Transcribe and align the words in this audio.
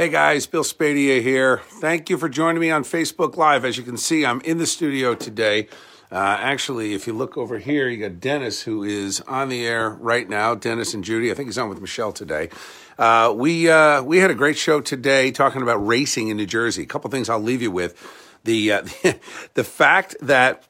Hey 0.00 0.08
guys, 0.08 0.46
Bill 0.46 0.64
Spadea 0.64 1.20
here. 1.20 1.58
Thank 1.58 2.08
you 2.08 2.16
for 2.16 2.30
joining 2.30 2.58
me 2.58 2.70
on 2.70 2.84
Facebook 2.84 3.36
Live. 3.36 3.66
As 3.66 3.76
you 3.76 3.82
can 3.82 3.98
see, 3.98 4.24
I'm 4.24 4.40
in 4.40 4.56
the 4.56 4.66
studio 4.66 5.14
today. 5.14 5.68
Uh, 6.10 6.38
actually, 6.40 6.94
if 6.94 7.06
you 7.06 7.12
look 7.12 7.36
over 7.36 7.58
here, 7.58 7.86
you 7.86 7.98
got 7.98 8.18
Dennis 8.18 8.62
who 8.62 8.82
is 8.82 9.20
on 9.28 9.50
the 9.50 9.66
air 9.66 9.90
right 9.90 10.26
now. 10.26 10.54
Dennis 10.54 10.94
and 10.94 11.04
Judi. 11.04 11.30
I 11.30 11.34
think 11.34 11.48
he's 11.48 11.58
on 11.58 11.68
with 11.68 11.82
Michelle 11.82 12.12
today. 12.12 12.48
Uh, 12.98 13.34
we 13.36 13.68
uh, 13.68 14.02
we 14.02 14.16
had 14.16 14.30
a 14.30 14.34
great 14.34 14.56
show 14.56 14.80
today 14.80 15.32
talking 15.32 15.60
about 15.60 15.86
racing 15.86 16.28
in 16.28 16.38
New 16.38 16.46
Jersey. 16.46 16.84
A 16.84 16.86
couple 16.86 17.10
things 17.10 17.28
I'll 17.28 17.38
leave 17.38 17.60
you 17.60 17.70
with. 17.70 17.94
The 18.44 18.72
uh, 18.72 18.86
the 19.52 19.64
fact 19.64 20.16
that 20.22 20.64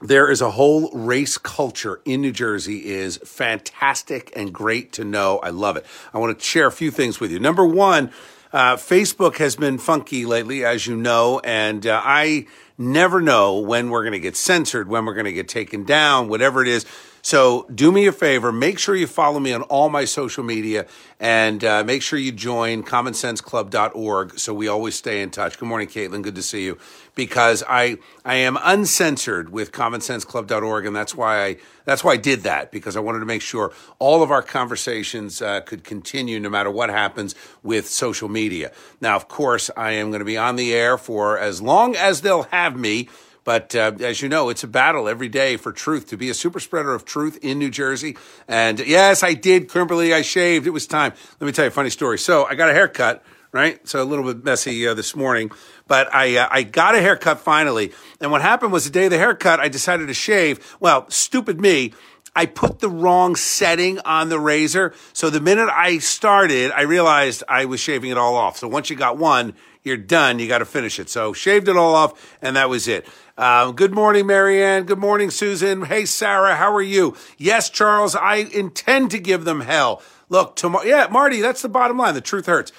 there 0.00 0.30
is 0.30 0.40
a 0.40 0.52
whole 0.52 0.90
race 0.92 1.36
culture 1.36 2.00
in 2.04 2.20
New 2.20 2.32
Jersey 2.32 2.86
is 2.86 3.16
fantastic 3.24 4.32
and 4.36 4.52
great 4.52 4.92
to 4.92 5.04
know. 5.04 5.38
I 5.38 5.50
love 5.50 5.76
it. 5.76 5.84
I 6.14 6.18
want 6.18 6.38
to 6.38 6.44
share 6.44 6.68
a 6.68 6.72
few 6.72 6.92
things 6.92 7.18
with 7.18 7.32
you. 7.32 7.40
Number 7.40 7.66
one, 7.66 8.12
uh, 8.52 8.76
Facebook 8.76 9.36
has 9.38 9.56
been 9.56 9.78
funky 9.78 10.24
lately, 10.24 10.64
as 10.64 10.86
you 10.86 10.96
know, 10.96 11.40
and 11.44 11.86
uh, 11.86 12.00
I 12.04 12.46
never 12.78 13.20
know 13.20 13.58
when 13.58 13.90
we're 13.90 14.02
going 14.02 14.12
to 14.12 14.20
get 14.20 14.36
censored, 14.36 14.88
when 14.88 15.04
we're 15.04 15.14
going 15.14 15.26
to 15.26 15.32
get 15.32 15.48
taken 15.48 15.84
down, 15.84 16.28
whatever 16.28 16.62
it 16.62 16.68
is. 16.68 16.86
So 17.26 17.66
do 17.74 17.90
me 17.90 18.06
a 18.06 18.12
favor, 18.12 18.52
make 18.52 18.78
sure 18.78 18.94
you 18.94 19.08
follow 19.08 19.40
me 19.40 19.52
on 19.52 19.62
all 19.62 19.88
my 19.88 20.04
social 20.04 20.44
media 20.44 20.86
and 21.18 21.64
uh, 21.64 21.82
make 21.82 22.02
sure 22.02 22.18
you 22.18 22.30
join 22.30 22.82
commonsenseclub.org 22.82 24.38
so 24.38 24.54
we 24.54 24.68
always 24.68 24.94
stay 24.94 25.22
in 25.22 25.30
touch. 25.30 25.58
Good 25.58 25.66
morning, 25.66 25.88
Caitlin. 25.88 26.22
Good 26.22 26.34
to 26.34 26.42
see 26.42 26.64
you. 26.64 26.78
Because 27.14 27.64
I 27.66 27.96
I 28.26 28.34
am 28.34 28.58
uncensored 28.62 29.48
with 29.48 29.72
commonsenseclub.org, 29.72 30.84
and 30.84 30.94
that's 30.94 31.14
why 31.14 31.42
I 31.42 31.56
that's 31.86 32.04
why 32.04 32.12
I 32.12 32.16
did 32.18 32.42
that 32.42 32.70
because 32.70 32.94
I 32.96 33.00
wanted 33.00 33.20
to 33.20 33.24
make 33.24 33.40
sure 33.40 33.72
all 33.98 34.22
of 34.22 34.30
our 34.30 34.42
conversations 34.42 35.40
uh, 35.40 35.62
could 35.62 35.82
continue 35.82 36.38
no 36.38 36.50
matter 36.50 36.70
what 36.70 36.90
happens 36.90 37.34
with 37.62 37.88
social 37.88 38.28
media. 38.28 38.70
Now, 39.00 39.16
of 39.16 39.28
course, 39.28 39.70
I 39.76 39.92
am 39.92 40.10
going 40.10 40.18
to 40.18 40.26
be 40.26 40.36
on 40.36 40.56
the 40.56 40.74
air 40.74 40.98
for 40.98 41.38
as 41.38 41.62
long 41.62 41.96
as 41.96 42.20
they'll 42.20 42.42
have 42.44 42.65
me. 42.74 43.08
But 43.44 43.76
uh, 43.76 43.92
as 44.00 44.22
you 44.22 44.28
know, 44.28 44.48
it's 44.48 44.64
a 44.64 44.66
battle 44.66 45.08
every 45.08 45.28
day 45.28 45.56
for 45.56 45.70
truth 45.70 46.08
to 46.08 46.16
be 46.16 46.30
a 46.30 46.34
super 46.34 46.58
spreader 46.58 46.92
of 46.92 47.04
truth 47.04 47.38
in 47.42 47.60
New 47.60 47.70
Jersey. 47.70 48.16
And 48.48 48.80
yes, 48.80 49.22
I 49.22 49.34
did, 49.34 49.70
Kimberly. 49.70 50.12
I 50.12 50.22
shaved. 50.22 50.66
It 50.66 50.70
was 50.70 50.88
time. 50.88 51.12
Let 51.38 51.46
me 51.46 51.52
tell 51.52 51.64
you 51.64 51.68
a 51.68 51.70
funny 51.70 51.90
story. 51.90 52.18
So 52.18 52.44
I 52.44 52.56
got 52.56 52.70
a 52.70 52.72
haircut, 52.72 53.22
right? 53.52 53.86
So 53.86 54.02
a 54.02 54.04
little 54.04 54.24
bit 54.24 54.44
messy 54.44 54.88
uh, 54.88 54.94
this 54.94 55.14
morning, 55.14 55.52
but 55.86 56.12
I 56.12 56.38
uh, 56.38 56.48
I 56.50 56.64
got 56.64 56.96
a 56.96 57.00
haircut 57.00 57.38
finally. 57.38 57.92
And 58.20 58.32
what 58.32 58.42
happened 58.42 58.72
was 58.72 58.84
the 58.84 58.90
day 58.90 59.04
of 59.04 59.12
the 59.12 59.18
haircut, 59.18 59.60
I 59.60 59.68
decided 59.68 60.08
to 60.08 60.14
shave. 60.14 60.76
Well, 60.80 61.08
stupid 61.08 61.60
me. 61.60 61.92
I 62.36 62.44
put 62.44 62.80
the 62.80 62.90
wrong 62.90 63.34
setting 63.34 63.98
on 64.00 64.28
the 64.28 64.38
razor. 64.38 64.92
So 65.14 65.30
the 65.30 65.40
minute 65.40 65.70
I 65.72 65.98
started, 65.98 66.70
I 66.70 66.82
realized 66.82 67.42
I 67.48 67.64
was 67.64 67.80
shaving 67.80 68.10
it 68.10 68.18
all 68.18 68.36
off. 68.36 68.58
So 68.58 68.68
once 68.68 68.90
you 68.90 68.96
got 68.96 69.16
one, 69.16 69.54
you're 69.82 69.96
done. 69.96 70.38
You 70.38 70.46
got 70.46 70.58
to 70.58 70.66
finish 70.66 71.00
it. 71.00 71.08
So 71.08 71.32
shaved 71.32 71.66
it 71.66 71.76
all 71.76 71.94
off, 71.94 72.36
and 72.42 72.54
that 72.56 72.68
was 72.68 72.88
it. 72.88 73.06
Um, 73.38 73.74
good 73.74 73.92
morning, 73.92 74.26
Marianne. 74.26 74.84
Good 74.84 74.98
morning, 74.98 75.30
Susan. 75.30 75.86
Hey, 75.86 76.04
Sarah. 76.04 76.56
How 76.56 76.74
are 76.74 76.82
you? 76.82 77.16
Yes, 77.38 77.70
Charles. 77.70 78.14
I 78.14 78.36
intend 78.36 79.12
to 79.12 79.18
give 79.18 79.44
them 79.44 79.62
hell. 79.62 80.02
Look, 80.28 80.56
tomorrow. 80.56 80.84
Yeah, 80.84 81.06
Marty. 81.10 81.40
That's 81.40 81.62
the 81.62 81.70
bottom 81.70 81.96
line. 81.96 82.12
The 82.12 82.20
truth 82.20 82.44
hurts. 82.44 82.70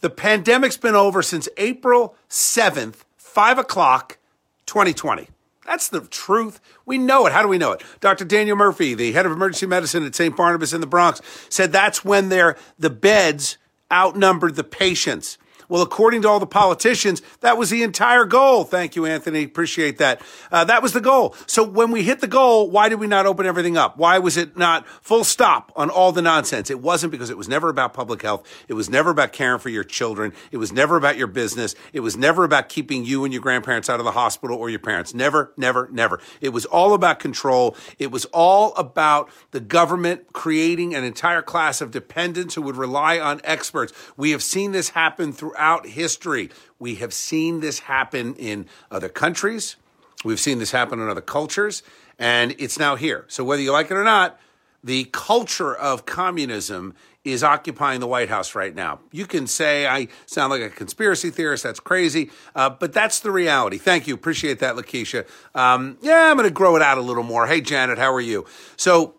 The 0.00 0.10
pandemic's 0.10 0.76
been 0.76 0.96
over 0.96 1.22
since 1.22 1.48
April 1.56 2.16
seventh, 2.28 3.04
five 3.16 3.58
o'clock, 3.58 4.18
2020. 4.66 5.28
That's 5.66 5.88
the 5.88 6.00
truth. 6.02 6.60
We 6.84 6.96
know 6.96 7.26
it. 7.26 7.32
How 7.32 7.42
do 7.42 7.48
we 7.48 7.58
know 7.58 7.72
it? 7.72 7.82
Dr. 8.00 8.24
Daniel 8.24 8.56
Murphy, 8.56 8.94
the 8.94 9.12
head 9.12 9.26
of 9.26 9.32
emergency 9.32 9.66
medicine 9.66 10.06
at 10.06 10.14
St. 10.14 10.36
Barnabas 10.36 10.72
in 10.72 10.80
the 10.80 10.86
Bronx, 10.86 11.20
said 11.48 11.72
that's 11.72 12.04
when 12.04 12.28
they're, 12.28 12.56
the 12.78 12.90
beds 12.90 13.58
outnumbered 13.92 14.54
the 14.54 14.64
patients. 14.64 15.38
Well, 15.68 15.82
according 15.82 16.22
to 16.22 16.28
all 16.28 16.40
the 16.40 16.46
politicians, 16.46 17.22
that 17.40 17.58
was 17.58 17.70
the 17.70 17.82
entire 17.82 18.24
goal. 18.24 18.64
Thank 18.64 18.96
you, 18.96 19.06
Anthony. 19.06 19.42
Appreciate 19.42 19.98
that. 19.98 20.22
Uh, 20.50 20.64
that 20.64 20.82
was 20.82 20.92
the 20.92 21.00
goal. 21.00 21.34
So 21.46 21.64
when 21.64 21.90
we 21.90 22.02
hit 22.02 22.20
the 22.20 22.26
goal, 22.26 22.70
why 22.70 22.88
did 22.88 23.00
we 23.00 23.06
not 23.06 23.26
open 23.26 23.46
everything 23.46 23.76
up? 23.76 23.96
Why 23.96 24.18
was 24.18 24.36
it 24.36 24.56
not 24.56 24.86
full 24.86 25.24
stop 25.24 25.72
on 25.74 25.90
all 25.90 26.12
the 26.12 26.22
nonsense? 26.22 26.70
It 26.70 26.80
wasn't 26.80 27.10
because 27.10 27.30
it 27.30 27.36
was 27.36 27.48
never 27.48 27.68
about 27.68 27.94
public 27.94 28.22
health. 28.22 28.46
It 28.68 28.74
was 28.74 28.88
never 28.88 29.10
about 29.10 29.32
caring 29.32 29.58
for 29.58 29.68
your 29.68 29.84
children. 29.84 30.32
It 30.52 30.58
was 30.58 30.72
never 30.72 30.96
about 30.96 31.16
your 31.16 31.26
business. 31.26 31.74
It 31.92 32.00
was 32.00 32.16
never 32.16 32.44
about 32.44 32.68
keeping 32.68 33.04
you 33.04 33.24
and 33.24 33.32
your 33.32 33.42
grandparents 33.42 33.90
out 33.90 33.98
of 33.98 34.04
the 34.04 34.12
hospital 34.12 34.56
or 34.56 34.70
your 34.70 34.78
parents. 34.78 35.14
Never, 35.14 35.52
never, 35.56 35.88
never. 35.90 36.20
It 36.40 36.50
was 36.50 36.64
all 36.66 36.94
about 36.94 37.18
control. 37.18 37.76
It 37.98 38.10
was 38.10 38.24
all 38.26 38.74
about 38.74 39.30
the 39.50 39.60
government 39.60 40.32
creating 40.32 40.94
an 40.94 41.04
entire 41.04 41.42
class 41.42 41.80
of 41.80 41.90
dependents 41.90 42.54
who 42.54 42.62
would 42.62 42.76
rely 42.76 43.18
on 43.18 43.40
experts. 43.42 43.92
We 44.16 44.30
have 44.30 44.42
seen 44.42 44.72
this 44.72 44.90
happen 44.90 45.32
through 45.32 45.54
throughout 45.56 45.86
history. 45.86 46.50
We 46.78 46.96
have 46.96 47.12
seen 47.12 47.60
this 47.60 47.80
happen 47.80 48.34
in 48.34 48.66
other 48.90 49.08
countries. 49.08 49.76
We've 50.24 50.40
seen 50.40 50.58
this 50.58 50.70
happen 50.70 51.00
in 51.00 51.08
other 51.08 51.20
cultures, 51.20 51.82
and 52.18 52.54
it's 52.58 52.78
now 52.78 52.96
here. 52.96 53.24
So 53.28 53.44
whether 53.44 53.62
you 53.62 53.72
like 53.72 53.90
it 53.90 53.94
or 53.94 54.04
not, 54.04 54.38
the 54.84 55.04
culture 55.12 55.74
of 55.74 56.06
communism 56.06 56.94
is 57.24 57.42
occupying 57.42 58.00
the 58.00 58.06
White 58.06 58.28
House 58.28 58.54
right 58.54 58.74
now. 58.74 59.00
You 59.10 59.26
can 59.26 59.46
say 59.46 59.86
I 59.86 60.08
sound 60.26 60.50
like 60.50 60.62
a 60.62 60.70
conspiracy 60.70 61.30
theorist. 61.30 61.64
That's 61.64 61.80
crazy, 61.80 62.30
uh, 62.54 62.70
but 62.70 62.92
that's 62.92 63.20
the 63.20 63.30
reality. 63.30 63.78
Thank 63.78 64.06
you. 64.06 64.14
Appreciate 64.14 64.60
that, 64.60 64.76
Lakeisha. 64.76 65.26
Um, 65.54 65.98
yeah, 66.02 66.30
I'm 66.30 66.36
going 66.36 66.48
to 66.48 66.54
grow 66.54 66.76
it 66.76 66.82
out 66.82 66.98
a 66.98 67.02
little 67.02 67.24
more. 67.24 67.46
Hey, 67.46 67.60
Janet, 67.60 67.98
how 67.98 68.12
are 68.12 68.20
you? 68.20 68.46
So 68.76 69.14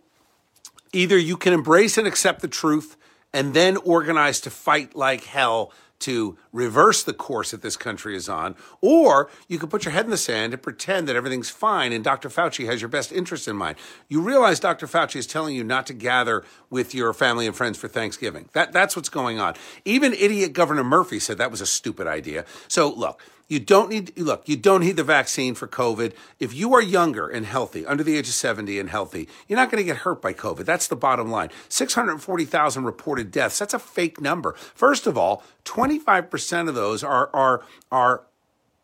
either 0.94 1.18
you 1.18 1.36
can 1.36 1.54
embrace 1.54 1.98
and 1.98 2.08
accept 2.08 2.42
the 2.42 2.48
truth 2.48 2.96
and 3.34 3.54
then 3.54 3.78
organize 3.78 4.40
to 4.42 4.50
fight 4.50 4.96
like 4.96 5.26
hell 5.26 5.72
to 6.00 6.38
reverse 6.52 7.04
the 7.04 7.14
course 7.14 7.52
that 7.52 7.62
this 7.62 7.78
country 7.78 8.16
is 8.16 8.30
on, 8.30 8.56
or 8.82 9.30
you 9.48 9.58
can 9.58 9.70
put 9.70 9.86
your 9.86 9.92
head 9.92 10.06
in 10.06 10.12
the 10.12 10.18
sand 10.18 10.54
and 10.54 10.62
pretend 10.62 11.08
that 11.08 11.16
everything's 11.16 11.50
fine 11.50 11.92
and 11.92 12.04
Dr. 12.04 12.30
Fauci 12.30 12.66
has 12.66 12.82
your 12.82 12.90
best 12.90 13.12
interest 13.12 13.48
in 13.48 13.56
mind. 13.56 13.78
You 14.08 14.22
realize 14.22 14.60
Dr. 14.60 14.88
Fauci 14.88 15.18
is 15.18 15.28
telling 15.28 15.56
you 15.56 15.64
not 15.64 15.88
to 15.88 15.94
gather 15.94 16.44
with 16.70 16.94
your 16.94 17.14
family 17.14 17.48
and 17.48 17.56
friends 17.56 17.78
for 17.78 17.88
Thanksgiving. 17.88 18.50
That, 18.54 18.72
that's 18.72 18.96
what's 18.96 19.10
going 19.10 19.40
on. 19.40 19.56
Even 19.86 20.14
idiot 20.14 20.54
Governor 20.54 20.84
Murphy 20.84 21.20
said 21.20 21.38
that 21.38 21.52
was 21.52 21.62
a 21.62 21.66
stupid 21.66 22.08
idea. 22.08 22.46
So 22.68 22.94
look, 22.94 23.22
you 23.48 23.60
don't 23.60 23.90
need, 23.90 24.18
look, 24.18 24.48
you 24.50 24.58
don't 24.58 24.82
need 24.82 24.98
the 24.98 25.04
vaccine 25.04 25.56
for 25.56 25.68
COVID. 25.68 26.14
If 26.40 26.54
you 26.54 26.74
are 26.74 26.82
younger 26.82 27.30
and 27.30 27.46
healthy, 27.46 27.86
under 27.86 28.04
the 28.04 28.18
age 28.18 28.28
of 28.28 28.34
70 28.34 28.78
and 28.78 28.90
healthy, 28.90 29.30
you're 29.48 29.58
not 29.58 29.72
going 29.72 29.82
to 29.82 29.86
get 29.86 29.98
hurt 29.98 30.22
by 30.22 30.34
COVID. 30.34 30.66
That's 30.66 30.88
the 30.88 30.98
bottom 30.98 31.32
line. 31.32 31.50
640,000 31.70 32.84
reported 32.84 33.32
deaths. 33.32 33.60
That's 33.60 33.74
a 33.74 33.80
fake 33.80 34.20
number. 34.20 34.54
First 34.54 35.08
of 35.08 35.18
all, 35.18 35.44
25% 35.64 36.68
of 36.68 36.76
those 36.76 37.04
are, 37.04 37.30
are, 37.34 37.64
are 37.92 38.24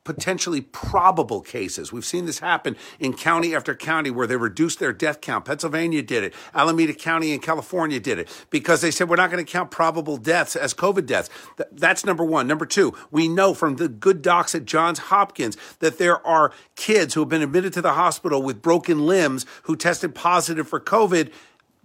potentially 0.03 0.61
probable 0.61 1.41
cases. 1.41 1.91
We've 1.91 2.05
seen 2.05 2.25
this 2.25 2.39
happen 2.39 2.75
in 2.99 3.13
county 3.13 3.55
after 3.55 3.73
county 3.75 4.11
where 4.11 4.27
they 4.27 4.35
reduced 4.35 4.79
their 4.79 4.93
death 4.93 5.21
count. 5.21 5.45
Pennsylvania 5.45 6.01
did 6.01 6.23
it. 6.23 6.33
Alameda 6.53 6.93
County 6.93 7.31
in 7.31 7.39
California 7.39 7.99
did 7.99 8.19
it 8.19 8.45
because 8.49 8.81
they 8.81 8.91
said 8.91 9.09
we're 9.09 9.15
not 9.15 9.31
going 9.31 9.43
to 9.43 9.51
count 9.51 9.71
probable 9.71 10.17
deaths 10.17 10.55
as 10.55 10.73
COVID 10.73 11.05
deaths. 11.05 11.29
That's 11.71 12.05
number 12.05 12.23
one. 12.23 12.47
Number 12.47 12.65
two, 12.65 12.93
we 13.11 13.27
know 13.27 13.53
from 13.53 13.77
the 13.77 13.87
good 13.87 14.21
docs 14.21 14.55
at 14.55 14.65
Johns 14.65 14.99
Hopkins 14.99 15.57
that 15.79 15.97
there 15.97 16.25
are 16.25 16.51
kids 16.75 17.13
who 17.13 17.21
have 17.21 17.29
been 17.29 17.41
admitted 17.41 17.73
to 17.73 17.81
the 17.81 17.93
hospital 17.93 18.41
with 18.41 18.61
broken 18.61 19.05
limbs 19.05 19.45
who 19.63 19.75
tested 19.75 20.15
positive 20.15 20.67
for 20.67 20.79
COVID 20.79 21.31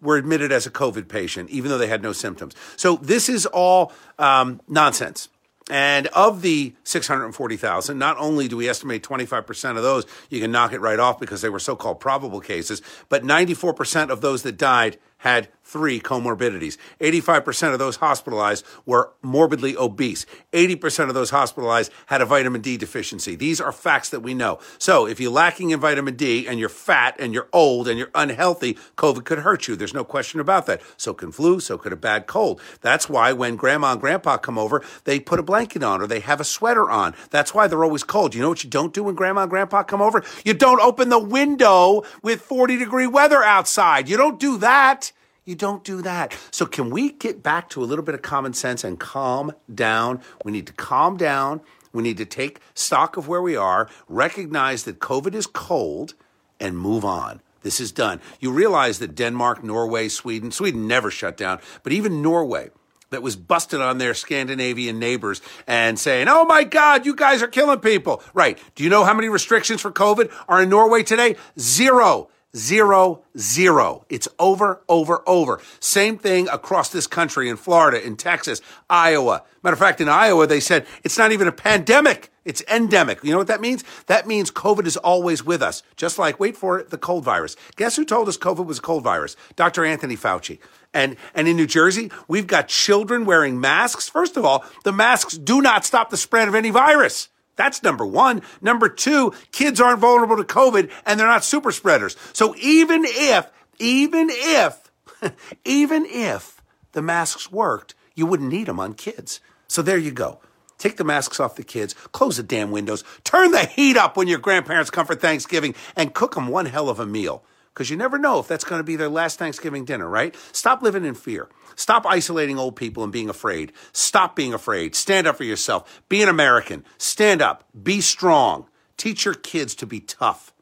were 0.01 0.17
admitted 0.17 0.53
as 0.53 0.67
a 0.67 0.71
COVID 0.71 1.09
patient, 1.09 1.51
even 1.51 1.71
though 1.71 1.79
they 1.79 1.89
had 1.89 2.03
no 2.03 2.13
symptoms. 2.13 2.55
So 2.77 2.97
this 2.97 3.29
is 3.29 3.47
all 3.47 3.93
um, 4.19 4.61
nonsense. 4.69 5.29
And 5.71 6.07
of 6.09 6.43
the 6.43 6.75
640,000, 6.85 7.99
not 7.99 8.17
only 8.19 8.49
do 8.49 8.57
we 8.57 8.69
estimate 8.69 9.03
25% 9.03 9.77
of 9.77 9.83
those, 9.83 10.07
you 10.31 10.41
can 10.41 10.51
knock 10.51 10.73
it 10.73 10.81
right 10.81 10.99
off 10.99 11.21
because 11.21 11.43
they 11.43 11.49
were 11.49 11.59
so 11.59 11.77
called 11.77 12.01
probable 12.01 12.41
cases, 12.41 12.81
but 13.09 13.23
94% 13.23 14.11
of 14.11 14.21
those 14.21 14.43
that 14.45 14.57
died 14.57 14.99
had 15.19 15.49
three 15.69 16.01
comorbidities. 16.01 16.79
85% 16.99 17.75
of 17.75 17.79
those 17.79 17.97
hospitalized 17.97 18.65
were 18.87 19.13
morbidly 19.21 19.77
obese. 19.77 20.25
80% 20.53 21.09
of 21.09 21.15
those 21.15 21.29
hospitalized 21.29 21.93
had 22.07 22.23
a 22.23 22.25
vitamin 22.25 22.63
D 22.63 22.79
deficiency. 22.79 23.37
These 23.37 23.61
are 23.61 23.71
facts 23.71 24.09
that 24.11 24.21
we 24.21 24.33
know. 24.33 24.59
So 24.79 25.07
if 25.07 25.21
you're 25.21 25.31
lacking 25.31 25.71
in 25.71 25.79
vitamin 25.79 26.17
D 26.17 26.49
and 26.49 26.59
you're 26.59 26.71
fat 26.71 27.17
and 27.19 27.35
you're 27.35 27.49
old 27.53 27.87
and 27.87 27.99
you're 27.99 28.11
unhealthy, 28.15 28.79
COVID 28.97 29.25
could 29.25 29.41
hurt 29.41 29.69
you. 29.69 29.77
There's 29.77 29.93
no 29.93 30.05
question 30.05 30.41
about 30.41 30.65
that. 30.67 30.81
So 30.97 31.13
can 31.13 31.33
flu, 31.33 31.61
so 31.61 31.77
could 31.77 31.93
a 31.93 31.97
bad 31.97 32.27
cold. 32.27 32.63
That's 32.81 33.11
why 33.11 33.35
when 33.35 33.57
grandma 33.57 33.93
and 33.93 34.01
grandpa 34.01 34.39
come 34.39 34.57
over, 34.57 34.83
they 35.05 35.21
put 35.21 35.39
a 35.39 35.43
blanket 35.43 35.83
on 35.83 36.01
or 36.01 36.07
they 36.07 36.21
have 36.21 36.41
a 36.41 36.45
sweater 36.45 36.89
on. 36.89 37.15
That's 37.29 37.53
why 37.53 37.67
they're 37.67 37.85
always 37.85 38.05
cold. 38.05 38.35
You 38.35 38.41
know 38.41 38.49
what 38.49 38.65
you 38.65 38.71
don't 38.71 38.95
do 38.95 39.05
when 39.05 39.15
grandma 39.15 39.43
and 39.43 39.51
grandpa 39.51 39.83
come 39.83 40.01
over? 40.01 40.25
You 40.47 40.55
don't 40.55 40.81
open 40.81 41.11
the 41.11 41.19
window 41.19 42.05
with 42.23 42.41
40 42.41 42.79
degree 42.79 43.07
weather 43.07 43.43
outside. 43.43 44.09
You 44.09 44.17
don't 44.17 44.41
do 44.41 44.57
that. 44.59 45.08
You 45.49 45.55
don't 45.55 45.83
do 45.83 46.03
that. 46.03 46.37
So, 46.51 46.67
can 46.67 46.91
we 46.91 47.13
get 47.13 47.43
back 47.43 47.71
to 47.71 47.83
a 47.83 47.87
little 47.87 48.05
bit 48.05 48.15
of 48.15 48.21
common 48.21 48.53
sense 48.53 48.85
and 48.85 49.01
calm 49.01 49.53
down? 49.75 50.21
We 50.45 50.53
need 50.53 50.67
to 50.67 50.75
calm 50.75 51.17
down. 51.17 51.63
We 51.91 52.03
need 52.03 52.19
to 52.19 52.27
take 52.27 52.61
stock 52.75 53.17
of 53.17 53.29
where 53.29 53.41
we 53.41 53.57
are, 53.57 53.89
recognize 54.11 54.85
that 54.85 54.99
COVID 54.99 55.35
is 55.35 55.47
cold, 55.47 56.13
and 56.61 56.77
move 56.77 57.03
on. 57.03 57.41
This 57.63 57.81
is 57.81 57.93
done. 57.93 58.21
You 58.41 58.53
realize 58.53 58.99
that 58.99 59.15
Denmark, 59.15 59.65
Norway, 59.65 60.09
Sweden, 60.09 60.51
Sweden 60.51 60.87
never 60.87 61.11
shut 61.11 61.39
down, 61.39 61.61
but 61.83 61.95
even 61.95 62.21
Norway, 62.21 62.69
that 63.09 63.23
was 63.23 63.35
busted 63.35 63.81
on 63.81 63.97
their 63.97 64.13
Scandinavian 64.13 64.99
neighbors 64.99 65.41
and 65.67 65.99
saying, 65.99 66.29
Oh 66.29 66.45
my 66.45 66.63
God, 66.65 67.07
you 67.07 67.17
guys 67.17 67.43
are 67.43 67.49
killing 67.49 67.81
people. 67.81 68.23
Right. 68.35 68.59
Do 68.75 68.85
you 68.85 68.91
know 68.91 69.05
how 69.05 69.15
many 69.15 69.31
restrictions 69.31 69.81
for 69.81 69.91
COVID 69.91 70.31
are 70.47 70.63
in 70.63 70.69
Norway 70.69 71.05
today? 71.05 71.37
Zero 71.59 72.29
zero, 72.57 73.23
zero. 73.37 74.05
It's 74.09 74.29
over, 74.39 74.83
over, 74.89 75.23
over. 75.27 75.61
Same 75.81 76.19
thing 76.19 76.49
across 76.49 76.91
this 76.91 77.07
country 77.07 77.49
in 77.49 77.57
Florida, 77.57 78.05
in 78.05 78.17
Texas, 78.17 78.61
Iowa. 78.89 79.43
Matter 79.63 79.75
of 79.75 79.79
fact, 79.79 80.01
in 80.01 80.09
Iowa, 80.09 80.47
they 80.47 80.61
said 80.61 80.87
it's 81.05 81.19
not 81.19 81.33
even 81.33 81.49
a 81.49 81.53
pandemic. 81.53 82.31
It's 82.45 82.63
endemic. 82.63 83.23
You 83.23 83.33
know 83.33 83.39
what 83.39 83.49
that 83.49 83.61
means? 83.61 83.85
That 84.07 84.27
means 84.27 84.51
COVID 84.51 84.87
is 84.87 84.97
always 84.97 85.45
with 85.45 85.61
us. 85.63 85.83
Just 85.97 86.19
like, 86.19 86.41
wait 86.41 86.57
for 86.57 86.79
it, 86.79 86.89
the 86.89 86.97
cold 86.97 87.23
virus. 87.23 87.57
Guess 87.77 87.97
who 87.97 88.07
told 88.07 88.29
us 88.29 88.39
COVID 88.39 88.65
was 88.65 88.79
a 88.79 88.83
cold 88.83 89.05
virus? 89.05 89.37
Dr. 89.55 89.85
Anthony 89.85 90.17
Fauci. 90.17 90.59
And, 90.95 91.17
and 91.35 91.47
in 91.47 91.57
New 91.57 91.67
Jersey, 91.67 92.11
we've 92.27 92.47
got 92.47 92.69
children 92.69 93.27
wearing 93.27 93.61
masks. 93.61 94.09
First 94.09 94.39
of 94.39 94.47
all, 94.47 94.65
the 94.85 94.93
masks 94.93 95.37
do 95.37 95.61
not 95.61 95.85
stop 95.85 96.09
the 96.09 96.17
spread 96.17 96.49
of 96.49 96.55
any 96.55 96.71
virus. 96.71 97.29
That's 97.59 97.83
number 97.83 98.07
one. 98.07 98.41
Number 98.63 98.89
two, 98.89 99.35
kids 99.51 99.81
aren't 99.81 99.99
vulnerable 99.99 100.37
to 100.37 100.45
COVID 100.45 100.91
and 101.05 101.19
they're 101.19 101.27
not 101.27 101.45
super 101.45 101.73
spreaders. 101.73 102.17
So 102.33 102.55
even 102.57 103.03
if, 103.05 103.51
even 103.81 104.29
if, 104.31 104.91
even 105.65 106.07
if 106.07 106.63
the 106.93 107.03
masks 107.03 107.51
worked, 107.51 107.97
you 108.15 108.27
wouldn't 108.27 108.53
need 108.53 108.69
them 108.69 108.79
on 108.79 108.95
kids. 108.95 109.41
So 109.67 109.83
there 109.83 109.99
you 109.99 110.13
go. 110.13 110.41
Take 110.79 110.97
the 110.97 111.05
masks 111.05 111.41
off 111.41 111.57
the 111.57 111.65
kids, 111.65 111.95
close 112.13 112.37
the 112.37 112.45
damn 112.45 112.71
windows, 112.71 113.03
turn 113.25 113.51
the 113.51 113.67
heat 113.67 113.97
up 113.97 114.17
when 114.17 114.29
your 114.29 114.39
grandparents 114.39 114.91
come 114.91 115.07
for 115.07 115.17
Thanksgiving, 115.17 115.75
and 115.97 116.15
cook 116.15 116.37
them 116.37 116.47
one 116.47 116.67
hell 116.67 116.89
of 116.89 117.01
a 117.01 117.07
meal 117.07 117.43
because 117.79 117.91
you 117.91 117.97
never 117.97 118.19
know 118.19 118.41
if 118.41 118.49
that's 118.49 118.65
going 118.65 118.81
to 118.81 118.85
be 118.85 118.97
their 118.97 119.09
last 119.09 119.39
Thanksgiving 119.39 119.85
dinner, 119.85 120.09
right? 120.09 120.35
Stop 120.51 120.83
living 120.83 121.05
in 121.05 121.15
fear. 121.15 121.49
Stop 121.77 122.05
isolating 122.07 122.59
old 122.59 122.75
people 122.75 123.05
and 123.05 123.13
being 123.13 123.29
afraid. 123.29 123.71
Stop 123.93 124.35
being 124.35 124.53
afraid. 124.53 124.97
Stand 124.97 125.29
up 125.29 125.37
for 125.37 125.45
yourself. 125.45 126.03
Be 126.09 126.21
an 126.21 126.29
American. 126.29 126.85
Stand 126.99 127.41
up. 127.41 127.63
Be 127.81 128.01
strong. 128.01 128.67
Teach 128.97 129.25
your 129.25 129.35
kids 129.35 129.77
to 129.77 129.87
be 129.87 130.01
tough 130.01 130.53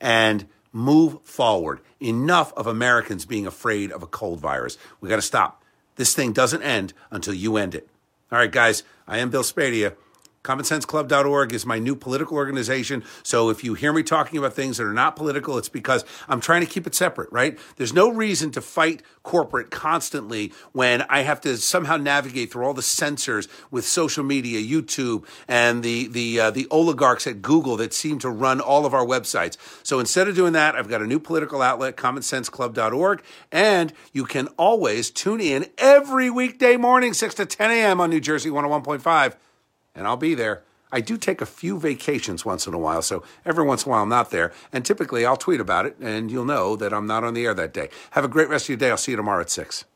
and 0.00 0.46
move 0.70 1.20
forward. 1.24 1.80
Enough 1.98 2.52
of 2.52 2.68
Americans 2.68 3.24
being 3.24 3.44
afraid 3.44 3.90
of 3.90 4.04
a 4.04 4.06
cold 4.06 4.38
virus. 4.38 4.78
We 5.00 5.08
got 5.08 5.16
to 5.16 5.22
stop. 5.22 5.64
This 5.96 6.14
thing 6.14 6.32
doesn't 6.32 6.62
end 6.62 6.92
until 7.10 7.34
you 7.34 7.56
end 7.56 7.74
it. 7.74 7.88
All 8.30 8.38
right, 8.38 8.52
guys, 8.52 8.84
I 9.08 9.18
am 9.18 9.30
Bill 9.30 9.42
Spadea. 9.42 9.96
CommonSenseClub.org 10.44 11.52
is 11.52 11.64
my 11.64 11.78
new 11.78 11.94
political 11.94 12.36
organization. 12.36 13.04
So 13.22 13.48
if 13.48 13.62
you 13.62 13.74
hear 13.74 13.92
me 13.92 14.02
talking 14.02 14.38
about 14.38 14.54
things 14.54 14.78
that 14.78 14.84
are 14.84 14.92
not 14.92 15.14
political, 15.14 15.56
it's 15.56 15.68
because 15.68 16.04
I'm 16.28 16.40
trying 16.40 16.62
to 16.62 16.66
keep 16.66 16.86
it 16.86 16.96
separate, 16.96 17.30
right? 17.30 17.58
There's 17.76 17.92
no 17.92 18.10
reason 18.10 18.50
to 18.52 18.60
fight 18.60 19.02
corporate 19.22 19.70
constantly 19.70 20.52
when 20.72 21.02
I 21.02 21.20
have 21.20 21.40
to 21.42 21.56
somehow 21.56 21.96
navigate 21.96 22.50
through 22.50 22.64
all 22.64 22.74
the 22.74 22.82
censors 22.82 23.46
with 23.70 23.84
social 23.86 24.24
media, 24.24 24.60
YouTube, 24.60 25.26
and 25.46 25.84
the 25.84 26.08
the 26.08 26.40
uh, 26.40 26.50
the 26.50 26.66
oligarchs 26.70 27.26
at 27.28 27.40
Google 27.40 27.76
that 27.76 27.94
seem 27.94 28.18
to 28.20 28.28
run 28.28 28.60
all 28.60 28.84
of 28.84 28.94
our 28.94 29.06
websites. 29.06 29.56
So 29.84 30.00
instead 30.00 30.26
of 30.26 30.34
doing 30.34 30.54
that, 30.54 30.74
I've 30.74 30.88
got 30.88 31.02
a 31.02 31.06
new 31.06 31.20
political 31.20 31.62
outlet, 31.62 31.96
CommonSenseClub.org, 31.96 33.22
and 33.52 33.92
you 34.12 34.24
can 34.24 34.48
always 34.58 35.10
tune 35.10 35.40
in 35.40 35.66
every 35.78 36.30
weekday 36.30 36.76
morning, 36.76 37.14
6 37.14 37.34
to 37.36 37.46
10 37.46 37.70
a.m. 37.70 38.00
on 38.00 38.10
New 38.10 38.20
Jersey 38.20 38.50
101.5 38.50 39.36
and 39.94 40.06
I'll 40.06 40.16
be 40.16 40.34
there. 40.34 40.62
I 40.94 41.00
do 41.00 41.16
take 41.16 41.40
a 41.40 41.46
few 41.46 41.78
vacations 41.78 42.44
once 42.44 42.66
in 42.66 42.74
a 42.74 42.78
while, 42.78 43.00
so 43.00 43.22
every 43.46 43.64
once 43.64 43.84
in 43.84 43.88
a 43.88 43.92
while 43.92 44.02
I'm 44.02 44.08
not 44.10 44.30
there. 44.30 44.52
And 44.72 44.84
typically 44.84 45.24
I'll 45.24 45.38
tweet 45.38 45.60
about 45.60 45.86
it, 45.86 45.96
and 46.00 46.30
you'll 46.30 46.44
know 46.44 46.76
that 46.76 46.92
I'm 46.92 47.06
not 47.06 47.24
on 47.24 47.34
the 47.34 47.46
air 47.46 47.54
that 47.54 47.72
day. 47.72 47.88
Have 48.10 48.24
a 48.24 48.28
great 48.28 48.48
rest 48.48 48.66
of 48.66 48.68
your 48.70 48.78
day. 48.78 48.90
I'll 48.90 48.98
see 48.98 49.12
you 49.12 49.16
tomorrow 49.16 49.40
at 49.40 49.50
6. 49.50 49.86